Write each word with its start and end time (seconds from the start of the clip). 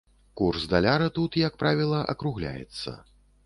Курс 0.39 0.63
даляра 0.71 1.09
тут, 1.19 1.39
як 1.43 1.61
правіла, 1.65 2.03
акругляецца. 2.17 2.99